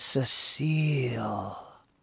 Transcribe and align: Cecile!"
Cecile!" 0.01 1.61